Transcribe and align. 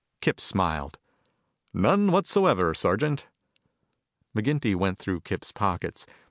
Kip 0.19 0.41
smiled. 0.41 0.97
"None 1.75 2.11
whatever, 2.11 2.73
Sergeant." 2.73 3.27
McGinty 4.35 4.75
went 4.75 4.97
through 4.97 5.21
Kip's 5.21 5.51
pockets. 5.51 6.07